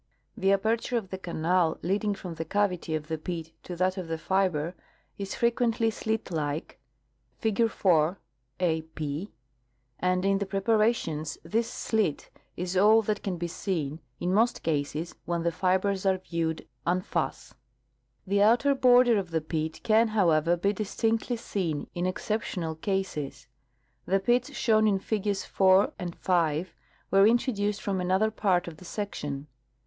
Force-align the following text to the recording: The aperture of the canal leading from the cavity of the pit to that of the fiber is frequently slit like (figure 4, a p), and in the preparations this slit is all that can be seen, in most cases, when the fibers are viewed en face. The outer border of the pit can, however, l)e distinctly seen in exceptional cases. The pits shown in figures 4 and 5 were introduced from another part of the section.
The 0.35 0.51
aperture 0.51 0.97
of 0.97 1.11
the 1.11 1.19
canal 1.19 1.77
leading 1.83 2.15
from 2.15 2.33
the 2.33 2.43
cavity 2.43 2.95
of 2.95 3.07
the 3.07 3.19
pit 3.19 3.51
to 3.61 3.75
that 3.75 3.97
of 3.99 4.07
the 4.07 4.17
fiber 4.17 4.73
is 5.19 5.35
frequently 5.35 5.91
slit 5.91 6.31
like 6.31 6.79
(figure 7.37 7.69
4, 7.69 8.17
a 8.59 8.81
p), 8.81 9.31
and 9.99 10.25
in 10.25 10.39
the 10.39 10.47
preparations 10.47 11.37
this 11.43 11.69
slit 11.71 12.31
is 12.57 12.75
all 12.75 13.03
that 13.03 13.21
can 13.21 13.37
be 13.37 13.47
seen, 13.47 13.99
in 14.19 14.33
most 14.33 14.63
cases, 14.63 15.13
when 15.25 15.43
the 15.43 15.51
fibers 15.51 16.03
are 16.03 16.17
viewed 16.17 16.65
en 16.87 17.01
face. 17.01 17.53
The 18.25 18.41
outer 18.41 18.73
border 18.73 19.19
of 19.19 19.29
the 19.29 19.39
pit 19.39 19.81
can, 19.83 20.07
however, 20.07 20.59
l)e 20.63 20.73
distinctly 20.73 21.37
seen 21.37 21.85
in 21.93 22.07
exceptional 22.07 22.73
cases. 22.73 23.45
The 24.07 24.19
pits 24.19 24.51
shown 24.55 24.87
in 24.87 24.97
figures 24.97 25.45
4 25.45 25.93
and 25.99 26.15
5 26.15 26.73
were 27.11 27.27
introduced 27.27 27.83
from 27.83 28.01
another 28.01 28.31
part 28.31 28.67
of 28.67 28.77
the 28.77 28.85
section. 28.85 29.45